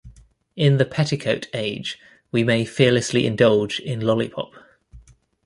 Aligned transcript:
In 0.55 0.77
the 0.77 0.85
petticoat 0.85 1.45
age 1.53 1.99
we 2.31 2.43
may 2.43 2.65
fearlessly 2.65 3.27
indulge 3.27 3.79
in 3.79 3.99
lollipop. 4.01 4.49